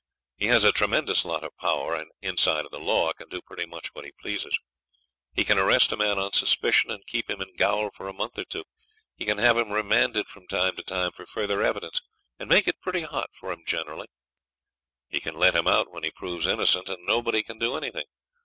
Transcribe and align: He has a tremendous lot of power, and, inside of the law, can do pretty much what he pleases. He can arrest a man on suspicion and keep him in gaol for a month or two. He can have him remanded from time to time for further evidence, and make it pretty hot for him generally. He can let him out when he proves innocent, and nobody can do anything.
He 0.35 0.47
has 0.47 0.63
a 0.63 0.71
tremendous 0.71 1.25
lot 1.25 1.43
of 1.43 1.55
power, 1.57 1.93
and, 1.93 2.09
inside 2.23 2.65
of 2.65 2.71
the 2.71 2.79
law, 2.79 3.13
can 3.13 3.29
do 3.29 3.39
pretty 3.39 3.67
much 3.67 3.89
what 3.93 4.03
he 4.03 4.11
pleases. 4.11 4.57
He 5.31 5.45
can 5.45 5.59
arrest 5.59 5.91
a 5.91 5.95
man 5.95 6.17
on 6.17 6.33
suspicion 6.33 6.89
and 6.89 7.05
keep 7.05 7.29
him 7.29 7.39
in 7.39 7.55
gaol 7.55 7.91
for 7.91 8.07
a 8.07 8.11
month 8.13 8.39
or 8.39 8.45
two. 8.45 8.63
He 9.15 9.25
can 9.25 9.37
have 9.37 9.59
him 9.59 9.71
remanded 9.71 10.27
from 10.27 10.47
time 10.47 10.75
to 10.77 10.81
time 10.83 11.11
for 11.11 11.27
further 11.27 11.61
evidence, 11.61 12.01
and 12.39 12.49
make 12.49 12.67
it 12.67 12.81
pretty 12.81 13.01
hot 13.01 13.29
for 13.35 13.51
him 13.51 13.61
generally. 13.63 14.07
He 15.07 15.19
can 15.19 15.35
let 15.35 15.53
him 15.53 15.67
out 15.67 15.91
when 15.93 16.03
he 16.03 16.09
proves 16.09 16.47
innocent, 16.47 16.89
and 16.89 17.05
nobody 17.05 17.43
can 17.43 17.59
do 17.59 17.77
anything. 17.77 18.05